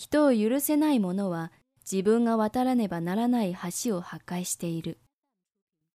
[0.00, 4.98] 人を許せない者は自分が渡らねばならない橋を破壊している。